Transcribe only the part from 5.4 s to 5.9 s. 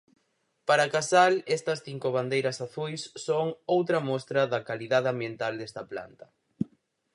desta